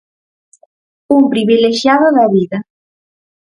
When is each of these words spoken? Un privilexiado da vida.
Un 1.15 1.21
privilexiado 1.33 2.07
da 2.17 2.25
vida. 2.35 2.59